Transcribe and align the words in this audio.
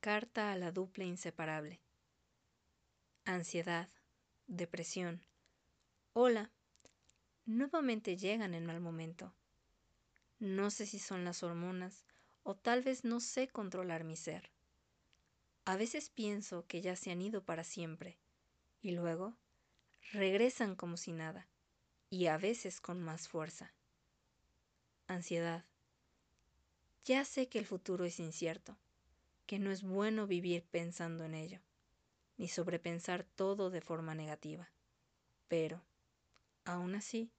carta 0.00 0.52
a 0.52 0.56
la 0.56 0.70
dupla 0.70 1.04
inseparable. 1.04 1.80
Ansiedad, 3.24 3.88
depresión. 4.46 5.20
Hola. 6.12 6.50
Nuevamente 7.46 8.16
llegan 8.16 8.54
en 8.54 8.64
mal 8.64 8.80
momento. 8.80 9.34
No 10.38 10.70
sé 10.70 10.86
si 10.86 10.98
son 10.98 11.24
las 11.24 11.42
hormonas 11.42 12.04
o 12.44 12.54
tal 12.54 12.82
vez 12.82 13.04
no 13.04 13.18
sé 13.20 13.48
controlar 13.48 14.04
mi 14.04 14.14
ser. 14.14 14.50
A 15.64 15.76
veces 15.76 16.10
pienso 16.10 16.64
que 16.66 16.80
ya 16.80 16.94
se 16.94 17.10
han 17.10 17.20
ido 17.20 17.44
para 17.44 17.64
siempre 17.64 18.18
y 18.80 18.92
luego 18.92 19.36
regresan 20.12 20.76
como 20.76 20.96
si 20.96 21.12
nada 21.12 21.48
y 22.08 22.26
a 22.26 22.38
veces 22.38 22.80
con 22.80 23.02
más 23.02 23.28
fuerza. 23.28 23.74
Ansiedad. 25.08 25.64
Ya 27.04 27.24
sé 27.24 27.48
que 27.48 27.58
el 27.58 27.66
futuro 27.66 28.04
es 28.04 28.20
incierto, 28.20 28.78
que 29.48 29.58
no 29.58 29.70
es 29.70 29.82
bueno 29.82 30.26
vivir 30.26 30.62
pensando 30.70 31.24
en 31.24 31.34
ello, 31.34 31.62
ni 32.36 32.48
sobrepensar 32.48 33.24
todo 33.24 33.70
de 33.70 33.80
forma 33.80 34.14
negativa. 34.14 34.70
Pero, 35.48 35.82
aún 36.66 36.94
así, 36.94 37.32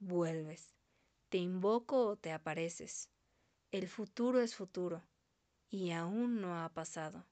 vuelves, 0.00 0.74
te 1.28 1.38
invoco 1.38 2.08
o 2.08 2.16
te 2.16 2.32
apareces. 2.32 3.08
El 3.70 3.86
futuro 3.86 4.40
es 4.40 4.56
futuro 4.56 5.04
y 5.70 5.92
aún 5.92 6.40
no 6.40 6.60
ha 6.60 6.68
pasado. 6.70 7.24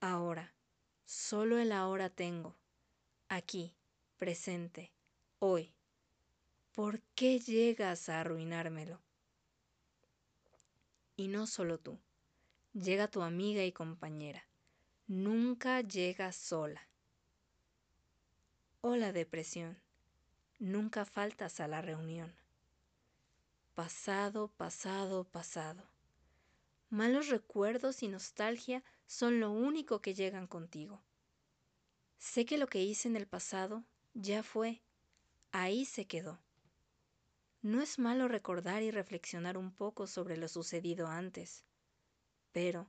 Ahora, 0.00 0.54
solo 1.06 1.56
el 1.56 1.72
ahora 1.72 2.10
tengo, 2.10 2.56
aquí, 3.30 3.74
presente, 4.18 4.92
hoy. 5.38 5.72
¿Por 6.72 7.00
qué 7.14 7.38
llegas 7.38 8.10
a 8.10 8.20
arruinármelo? 8.20 9.00
Y 11.16 11.28
no 11.28 11.46
solo 11.46 11.78
tú, 11.78 11.98
llega 12.76 13.08
tu 13.08 13.22
amiga 13.22 13.64
y 13.64 13.72
compañera. 13.72 14.44
Nunca 15.06 15.80
llegas 15.80 16.36
sola. 16.36 16.86
Hola 18.82 19.12
depresión, 19.12 19.80
nunca 20.58 21.06
faltas 21.06 21.60
a 21.60 21.68
la 21.68 21.80
reunión. 21.80 22.34
Pasado, 23.74 24.48
pasado, 24.48 25.24
pasado. 25.24 25.88
Malos 26.90 27.28
recuerdos 27.28 28.02
y 28.02 28.08
nostalgia 28.08 28.84
son 29.06 29.40
lo 29.40 29.50
único 29.50 30.02
que 30.02 30.14
llegan 30.14 30.46
contigo. 30.46 31.02
Sé 32.18 32.44
que 32.44 32.58
lo 32.58 32.66
que 32.66 32.82
hice 32.82 33.08
en 33.08 33.16
el 33.16 33.26
pasado 33.26 33.84
ya 34.12 34.42
fue, 34.42 34.82
ahí 35.50 35.86
se 35.86 36.06
quedó. 36.06 36.38
No 37.62 37.80
es 37.80 37.98
malo 37.98 38.28
recordar 38.28 38.82
y 38.82 38.90
reflexionar 38.90 39.56
un 39.56 39.72
poco 39.72 40.06
sobre 40.06 40.36
lo 40.36 40.46
sucedido 40.46 41.08
antes, 41.08 41.64
pero 42.56 42.88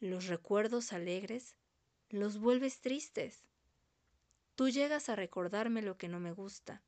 los 0.00 0.26
recuerdos 0.26 0.92
alegres 0.92 1.54
los 2.10 2.38
vuelves 2.38 2.80
tristes. 2.80 3.44
Tú 4.56 4.70
llegas 4.70 5.08
a 5.08 5.14
recordarme 5.14 5.82
lo 5.82 5.96
que 5.96 6.08
no 6.08 6.18
me 6.18 6.32
gusta, 6.32 6.82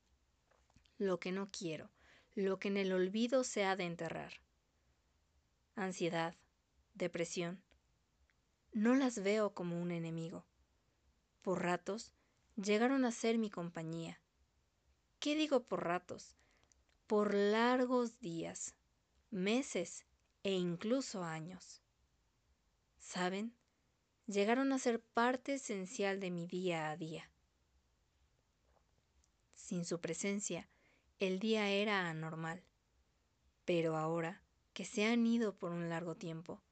lo 0.97 1.21
que 1.21 1.31
no 1.31 1.47
quiero, 1.49 1.89
lo 2.33 2.59
que 2.59 2.67
en 2.67 2.75
el 2.75 2.91
olvido 2.91 3.45
se 3.45 3.63
ha 3.63 3.77
de 3.77 3.85
enterrar. 3.85 4.33
Ansiedad, 5.77 6.35
depresión. 6.95 7.63
No 8.73 8.93
las 8.93 9.23
veo 9.23 9.53
como 9.53 9.81
un 9.81 9.91
enemigo. 9.91 10.43
Por 11.43 11.63
ratos 11.63 12.11
llegaron 12.57 13.05
a 13.05 13.13
ser 13.13 13.37
mi 13.37 13.49
compañía. 13.49 14.19
¿Qué 15.21 15.37
digo 15.37 15.63
por 15.63 15.85
ratos? 15.85 16.35
por 17.07 17.33
largos 17.33 18.19
días, 18.19 18.75
meses 19.31 20.05
e 20.43 20.51
incluso 20.51 21.23
años. 21.23 21.84
¿Saben? 23.05 23.53
Llegaron 24.25 24.73
a 24.73 24.79
ser 24.79 24.99
parte 24.99 25.53
esencial 25.53 26.19
de 26.19 26.31
mi 26.31 26.47
día 26.47 26.89
a 26.89 26.97
día. 26.97 27.29
Sin 29.53 29.85
su 29.85 30.01
presencia, 30.01 30.67
el 31.19 31.37
día 31.37 31.69
era 31.69 32.09
anormal. 32.09 32.63
Pero 33.63 33.95
ahora 33.95 34.41
que 34.73 34.85
se 34.85 35.05
han 35.05 35.27
ido 35.27 35.55
por 35.55 35.71
un 35.71 35.87
largo 35.87 36.15
tiempo, 36.15 36.63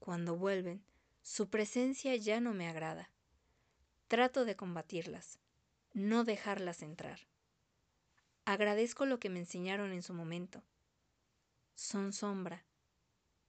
cuando 0.00 0.36
vuelven, 0.36 0.82
su 1.22 1.48
presencia 1.48 2.16
ya 2.16 2.40
no 2.40 2.54
me 2.54 2.68
agrada. 2.68 3.08
Trato 4.08 4.44
de 4.44 4.56
combatirlas, 4.56 5.38
no 5.94 6.24
dejarlas 6.24 6.82
entrar. 6.82 7.20
Agradezco 8.44 9.06
lo 9.06 9.20
que 9.20 9.30
me 9.30 9.38
enseñaron 9.38 9.92
en 9.92 10.02
su 10.02 10.12
momento. 10.12 10.64
Son 11.76 12.12
sombra, 12.12 12.64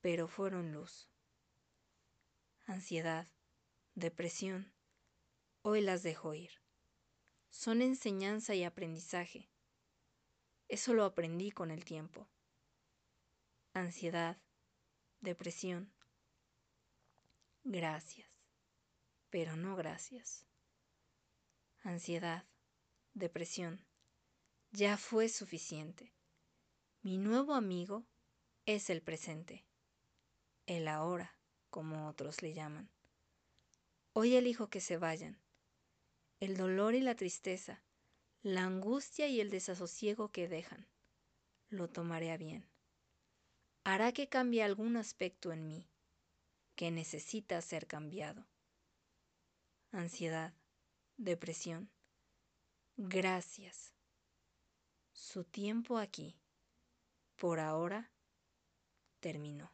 pero 0.01 0.27
fueron 0.27 0.71
luz. 0.73 1.09
Ansiedad, 2.69 3.27
depresión, 3.95 4.71
hoy 5.63 5.81
las 5.81 6.03
dejo 6.03 6.35
ir. 6.35 6.51
Son 7.49 7.81
enseñanza 7.81 8.53
y 8.53 8.63
aprendizaje. 8.63 9.49
Eso 10.67 10.93
lo 10.93 11.03
aprendí 11.03 11.49
con 11.49 11.71
el 11.71 11.83
tiempo. 11.83 12.29
Ansiedad, 13.73 14.39
depresión. 15.19 15.91
Gracias, 17.63 18.29
pero 19.31 19.55
no 19.55 19.75
gracias. 19.75 20.45
Ansiedad, 21.81 22.45
depresión 23.15 23.83
ya 24.69 24.95
fue 24.95 25.27
suficiente. 25.27 26.13
Mi 27.01 27.17
nuevo 27.17 27.55
amigo 27.55 28.05
es 28.67 28.91
el 28.91 29.01
presente, 29.01 29.65
el 30.67 30.87
ahora, 30.87 31.38
como 31.69 32.07
otros 32.07 32.41
le 32.41 32.53
llaman. 32.53 32.89
Hoy 34.13 34.35
elijo 34.35 34.69
que 34.69 34.81
se 34.81 34.97
vayan. 34.97 35.39
El 36.39 36.57
dolor 36.57 36.95
y 36.95 37.01
la 37.01 37.15
tristeza, 37.15 37.83
la 38.41 38.63
angustia 38.63 39.27
y 39.27 39.39
el 39.41 39.49
desasosiego 39.49 40.29
que 40.29 40.47
dejan, 40.47 40.87
lo 41.69 41.89
tomaré 41.89 42.31
a 42.31 42.37
bien. 42.37 42.67
Hará 43.83 44.11
que 44.11 44.29
cambie 44.29 44.63
algún 44.63 44.97
aspecto 44.97 45.51
en 45.51 45.67
mí, 45.67 45.87
que 46.75 46.91
necesita 46.91 47.61
ser 47.61 47.87
cambiado. 47.87 48.47
Ansiedad, 49.91 50.53
depresión. 51.17 51.89
Gracias 52.95 53.93
su 55.19 55.43
tiempo 55.43 55.97
aquí, 55.97 56.35
por 57.35 57.59
ahora, 57.59 58.09
terminó. 59.19 59.69